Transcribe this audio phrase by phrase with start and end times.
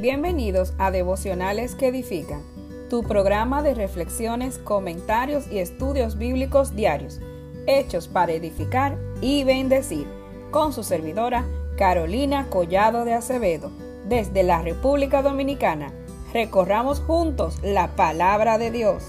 [0.00, 2.44] Bienvenidos a Devocionales que Edifican,
[2.88, 7.20] tu programa de reflexiones, comentarios y estudios bíblicos diarios,
[7.66, 10.06] hechos para edificar y bendecir,
[10.52, 11.44] con su servidora
[11.76, 13.72] Carolina Collado de Acevedo,
[14.04, 15.92] desde la República Dominicana.
[16.32, 19.04] Recorramos juntos la palabra de Dios.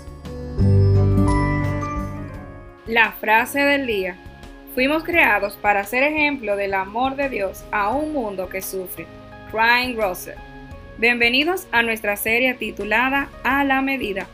[2.88, 4.18] La frase del día.
[4.74, 9.06] Fuimos creados para ser ejemplo del amor de Dios a un mundo que sufre.
[9.54, 10.50] Ryan Russell.
[11.00, 14.28] Bienvenidos a nuestra serie titulada A la medida.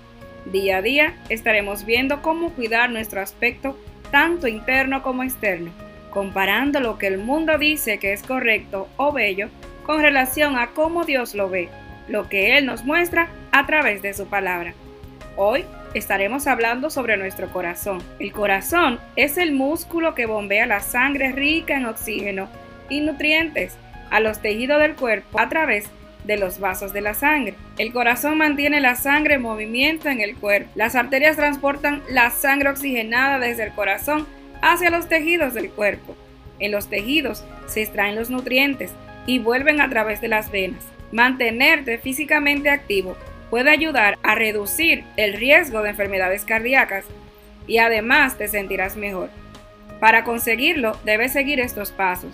[0.45, 3.77] Día a día estaremos viendo cómo cuidar nuestro aspecto
[4.09, 5.69] tanto interno como externo,
[6.09, 9.49] comparando lo que el mundo dice que es correcto o bello
[9.85, 11.69] con relación a cómo Dios lo ve,
[12.07, 14.73] lo que Él nos muestra a través de su palabra.
[15.35, 18.01] Hoy estaremos hablando sobre nuestro corazón.
[18.17, 22.49] El corazón es el músculo que bombea la sangre rica en oxígeno
[22.89, 23.77] y nutrientes
[24.09, 26.04] a los tejidos del cuerpo a través de
[26.37, 27.55] los vasos de la sangre.
[27.77, 30.69] El corazón mantiene la sangre en movimiento en el cuerpo.
[30.75, 34.27] Las arterias transportan la sangre oxigenada desde el corazón
[34.61, 36.15] hacia los tejidos del cuerpo.
[36.59, 38.91] En los tejidos se extraen los nutrientes
[39.27, 40.83] y vuelven a través de las venas.
[41.11, 43.15] Mantenerte físicamente activo
[43.49, 47.05] puede ayudar a reducir el riesgo de enfermedades cardíacas
[47.67, 49.29] y además te sentirás mejor.
[49.99, 52.31] Para conseguirlo, debes seguir estos pasos.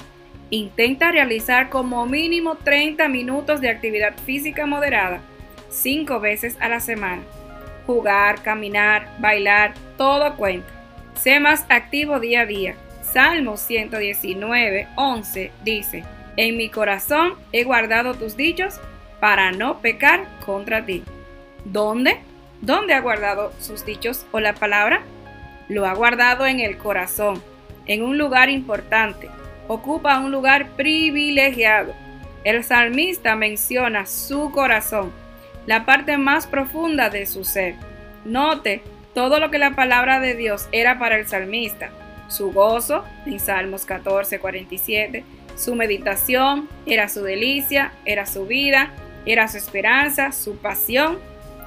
[0.54, 5.22] Intenta realizar como mínimo 30 minutos de actividad física moderada,
[5.70, 7.22] 5 veces a la semana.
[7.88, 10.68] Jugar, caminar, bailar, todo cuenta.
[11.14, 12.76] Sé más activo día a día.
[13.02, 16.04] Salmo 119, 11 dice,
[16.36, 18.78] En mi corazón he guardado tus dichos
[19.22, 21.02] para no pecar contra ti.
[21.64, 22.20] ¿Dónde?
[22.60, 25.02] ¿Dónde ha guardado sus dichos o la palabra?
[25.70, 27.42] Lo ha guardado en el corazón,
[27.86, 29.30] en un lugar importante,
[29.68, 31.94] ocupa un lugar privilegiado.
[32.44, 35.12] El salmista menciona su corazón,
[35.68, 37.76] la parte más profunda de su ser.
[38.26, 38.82] Note
[39.14, 41.90] todo lo que la palabra de Dios era para el salmista.
[42.28, 45.24] Su gozo, en Salmos 14, 47.
[45.58, 48.92] Su meditación, era su delicia, era su vida,
[49.26, 51.20] era su esperanza, su pasión,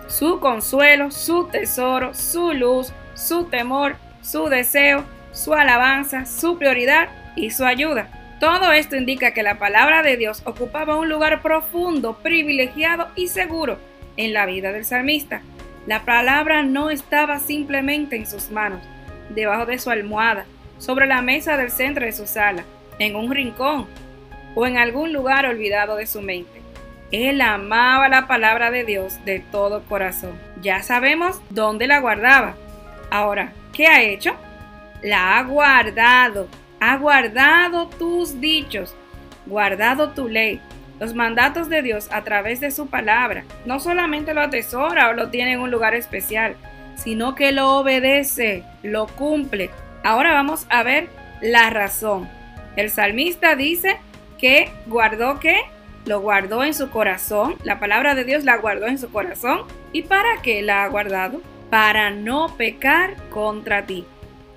[0.08, 7.50] su consuelo, su tesoro, su luz, su temor, su deseo, su alabanza, su prioridad y
[7.50, 8.08] su ayuda.
[8.40, 13.78] Todo esto indica que la palabra de Dios ocupaba un lugar profundo, privilegiado y seguro
[14.16, 15.42] en la vida del salmista.
[15.86, 18.80] La palabra no estaba simplemente en sus manos,
[19.30, 20.46] debajo de su almohada,
[20.78, 22.64] sobre la mesa del centro de su sala,
[22.98, 23.86] en un rincón
[24.54, 26.60] o en algún lugar olvidado de su mente.
[27.12, 30.38] Él amaba la palabra de Dios de todo corazón.
[30.62, 32.56] Ya sabemos dónde la guardaba.
[33.10, 34.34] Ahora, ¿qué ha hecho?
[35.02, 36.48] La ha guardado
[36.86, 38.94] ha guardado tus dichos,
[39.46, 40.60] guardado tu ley,
[41.00, 43.44] los mandatos de Dios a través de su palabra.
[43.64, 46.56] No solamente lo atesora o lo tiene en un lugar especial,
[46.94, 49.70] sino que lo obedece, lo cumple.
[50.02, 51.08] Ahora vamos a ver
[51.40, 52.28] la razón.
[52.76, 53.96] El salmista dice
[54.38, 55.62] que guardó que
[56.04, 57.56] lo guardó en su corazón.
[57.64, 59.62] La palabra de Dios la guardó en su corazón.
[59.92, 61.40] ¿Y para qué la ha guardado?
[61.70, 64.04] Para no pecar contra ti.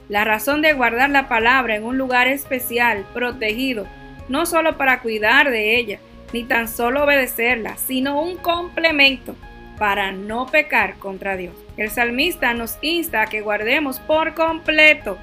[0.09, 3.85] La razón de guardar la palabra en un lugar especial, protegido,
[4.29, 5.99] no solo para cuidar de ella,
[6.33, 9.35] ni tan solo obedecerla, sino un complemento
[9.77, 11.55] para no pecar contra Dios.
[11.75, 15.17] El salmista nos insta a que guardemos por completo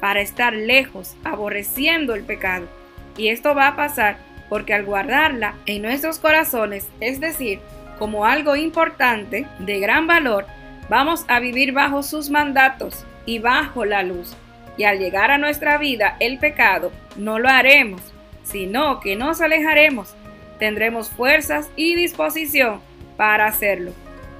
[0.00, 2.68] para estar lejos, aborreciendo el pecado.
[3.16, 4.18] Y esto va a pasar
[4.48, 7.60] porque al guardarla en nuestros corazones, es decir,
[7.98, 10.46] como algo importante, de gran valor,
[10.88, 14.34] vamos a vivir bajo sus mandatos y bajo la luz.
[14.78, 18.00] Y al llegar a nuestra vida el pecado, no lo haremos,
[18.42, 20.14] sino que nos alejaremos.
[20.58, 22.80] Tendremos fuerzas y disposición
[23.18, 23.92] para hacerlo.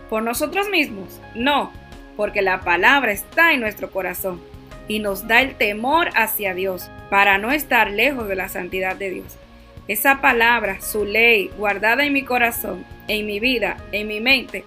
[0.09, 1.21] ¿Por nosotros mismos?
[1.35, 1.71] No,
[2.17, 4.41] porque la palabra está en nuestro corazón
[4.89, 9.11] y nos da el temor hacia Dios para no estar lejos de la santidad de
[9.11, 9.37] Dios.
[9.87, 14.65] Esa palabra, su ley, guardada en mi corazón, en mi vida, en mi mente,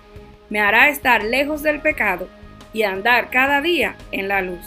[0.52, 2.28] me hará estar lejos del pecado
[2.74, 4.62] y andar cada día en la luz.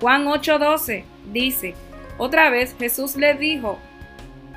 [0.00, 1.74] Juan 8:12 dice,
[2.18, 3.78] otra vez Jesús le dijo,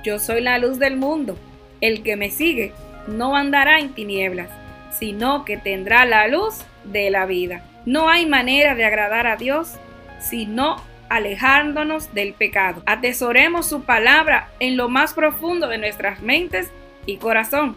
[0.03, 1.37] yo soy la luz del mundo,
[1.81, 2.73] el que me sigue
[3.07, 4.49] no andará en tinieblas,
[4.91, 7.63] sino que tendrá la luz de la vida.
[7.85, 9.77] No hay manera de agradar a Dios
[10.19, 10.77] sino
[11.09, 12.81] alejándonos del pecado.
[12.85, 16.69] Atesoremos su palabra en lo más profundo de nuestras mentes
[17.05, 17.75] y corazón.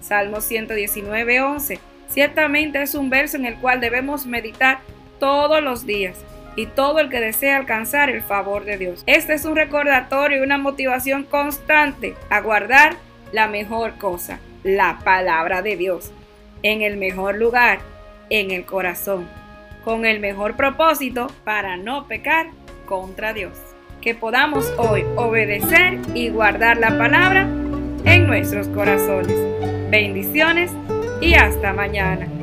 [0.00, 1.78] Salmo 119:11
[2.10, 4.80] Ciertamente es un verso en el cual debemos meditar
[5.18, 6.18] todos los días
[6.56, 9.04] y todo el que desea alcanzar el favor de Dios.
[9.06, 12.96] Este es un recordatorio y una motivación constante a guardar
[13.32, 16.10] la mejor cosa, la palabra de Dios,
[16.64, 17.78] en el mejor lugar,
[18.28, 19.28] en el corazón,
[19.84, 22.48] con el mejor propósito para no pecar
[22.86, 23.56] contra Dios.
[24.00, 27.42] Que podamos hoy obedecer y guardar la palabra
[28.04, 29.36] en nuestros corazones.
[29.90, 30.72] Bendiciones
[31.20, 32.39] y hasta mañana.